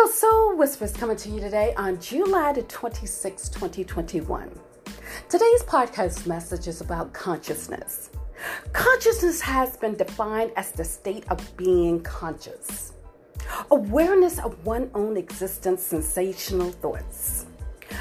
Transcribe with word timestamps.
Echo 0.00 0.10
Soul 0.10 0.56
Whispers 0.56 0.92
coming 0.94 1.16
to 1.18 1.28
you 1.28 1.40
today 1.40 1.74
on 1.76 2.00
July 2.00 2.54
the 2.54 2.62
26th, 2.62 3.52
2021. 3.52 4.50
Today's 5.28 5.62
podcast 5.64 6.26
message 6.26 6.68
is 6.68 6.80
about 6.80 7.12
consciousness. 7.12 8.08
Consciousness 8.72 9.42
has 9.42 9.76
been 9.76 9.96
defined 9.96 10.52
as 10.56 10.72
the 10.72 10.84
state 10.84 11.24
of 11.28 11.54
being 11.58 12.00
conscious, 12.00 12.92
awareness 13.70 14.38
of 14.38 14.64
one's 14.64 14.90
own 14.94 15.18
existence, 15.18 15.82
sensational 15.82 16.70
thoughts, 16.70 17.44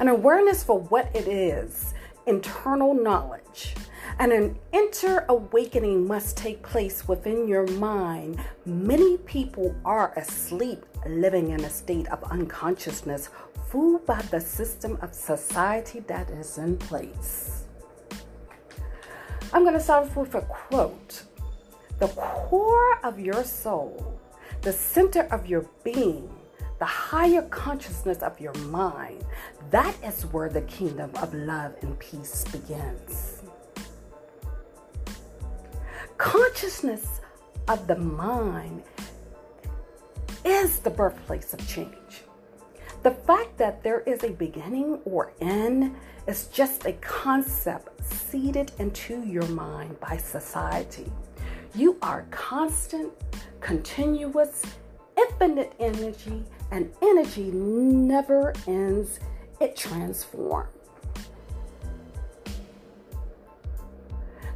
an 0.00 0.08
awareness 0.08 0.64
for 0.64 0.80
what 0.80 1.14
it 1.14 1.28
is, 1.28 1.94
internal 2.26 2.92
knowledge, 2.92 3.76
and 4.18 4.32
an 4.32 4.58
inner 4.72 5.24
awakening 5.28 6.06
must 6.06 6.36
take 6.36 6.62
place 6.62 7.08
within 7.08 7.48
your 7.48 7.66
mind. 7.66 8.38
Many 8.64 9.18
people 9.18 9.74
are 9.84 10.12
asleep, 10.16 10.84
living 11.06 11.50
in 11.50 11.64
a 11.64 11.70
state 11.70 12.08
of 12.08 12.22
unconsciousness, 12.24 13.30
fooled 13.68 14.06
by 14.06 14.22
the 14.22 14.40
system 14.40 14.98
of 15.02 15.14
society 15.14 16.00
that 16.00 16.30
is 16.30 16.58
in 16.58 16.76
place. 16.76 17.64
I'm 19.52 19.62
going 19.62 19.74
to 19.74 19.80
start 19.80 20.06
off 20.06 20.16
with 20.16 20.34
a 20.34 20.42
quote 20.42 21.24
The 21.98 22.08
core 22.08 22.98
of 23.04 23.18
your 23.18 23.44
soul, 23.44 24.20
the 24.62 24.72
center 24.72 25.22
of 25.32 25.46
your 25.46 25.68
being, 25.82 26.30
the 26.78 26.84
higher 26.84 27.42
consciousness 27.42 28.18
of 28.18 28.38
your 28.40 28.54
mind, 28.54 29.24
that 29.70 29.94
is 30.04 30.22
where 30.26 30.48
the 30.48 30.62
kingdom 30.62 31.10
of 31.16 31.34
love 31.34 31.74
and 31.82 31.98
peace 31.98 32.44
begins 32.44 33.33
consciousness 36.24 37.20
of 37.68 37.86
the 37.86 37.96
mind 37.96 38.82
is 40.42 40.78
the 40.78 40.88
birthplace 40.88 41.52
of 41.52 41.68
change. 41.68 42.22
The 43.02 43.10
fact 43.10 43.58
that 43.58 43.82
there 43.82 44.00
is 44.00 44.24
a 44.24 44.30
beginning 44.30 45.00
or 45.04 45.34
end 45.42 45.94
is 46.26 46.46
just 46.46 46.86
a 46.86 46.94
concept 46.94 48.02
seeded 48.02 48.72
into 48.78 49.22
your 49.24 49.46
mind 49.48 50.00
by 50.00 50.16
society. 50.16 51.12
You 51.74 51.98
are 52.00 52.24
constant, 52.30 53.12
continuous, 53.60 54.62
infinite 55.18 55.74
energy, 55.78 56.42
and 56.70 56.90
energy 57.02 57.50
never 57.50 58.54
ends, 58.66 59.20
it 59.60 59.76
transforms. 59.76 60.83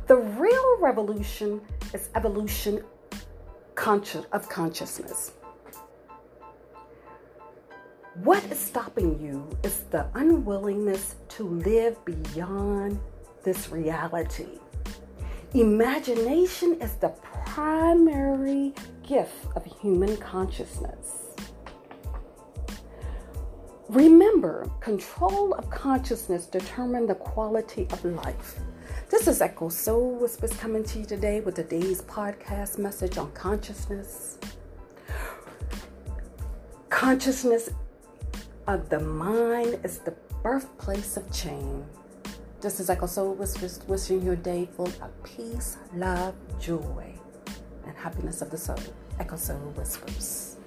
The 0.09 0.17
real 0.17 0.79
revolution 0.81 1.61
is 1.93 2.09
evolution 2.15 2.83
of 4.33 4.49
consciousness. 4.49 5.33
What 8.25 8.43
is 8.45 8.59
stopping 8.59 9.21
you 9.21 9.47
is 9.63 9.81
the 9.91 10.07
unwillingness 10.15 11.17
to 11.37 11.45
live 11.45 12.03
beyond 12.07 12.99
this 13.45 13.69
reality. 13.69 14.59
Imagination 15.53 16.81
is 16.81 16.95
the 16.95 17.11
primary 17.45 18.73
gift 19.07 19.35
of 19.57 19.67
human 19.67 20.17
consciousness. 20.17 21.35
Remember, 23.91 24.71
control 24.81 25.53
of 25.53 25.69
consciousness 25.69 26.47
determines 26.47 27.09
the 27.09 27.15
quality 27.15 27.87
of 27.91 28.03
life. 28.07 28.59
This 29.11 29.27
is 29.27 29.41
Echo 29.41 29.69
Soul 29.69 30.17
Whispers 30.17 30.53
coming 30.55 30.85
to 30.85 30.99
you 30.99 31.07
today 31.07 31.41
with 31.41 31.55
today's 31.55 32.03
podcast 32.03 32.79
message 32.79 33.17
on 33.17 33.33
consciousness. 33.33 34.39
Consciousness 36.91 37.71
of 38.67 38.89
the 38.91 39.01
mind 39.01 39.81
is 39.83 39.99
the 39.99 40.15
birthplace 40.43 41.17
of 41.17 41.33
change. 41.33 41.85
This 42.61 42.81
is 42.81 42.91
Echo 42.91 43.07
Soul 43.07 43.35
Whispers 43.35 43.81
wishing 43.87 44.23
you 44.23 44.33
a 44.33 44.37
day 44.37 44.69
full 44.77 44.93
of 45.01 45.11
peace, 45.23 45.79
love, 45.95 46.35
joy, 46.61 47.15
and 47.87 47.97
happiness 47.97 48.43
of 48.43 48.51
the 48.51 48.59
soul. 48.59 48.77
Echo 49.19 49.37
Soul 49.37 49.73
Whispers. 49.77 50.58